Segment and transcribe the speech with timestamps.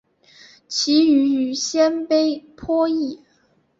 [0.67, 3.19] 其语与鲜卑颇异。